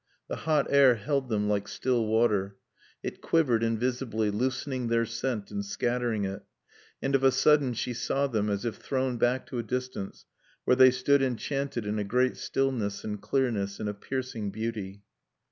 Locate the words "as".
8.49-8.65